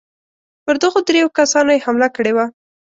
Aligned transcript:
پر 0.65 0.75
دغو 0.81 0.99
درېو 1.07 1.35
کسانو 1.37 1.71
یې 1.75 1.83
حمله 1.85 2.07
کړې 2.15 2.31
وه. 2.35 2.45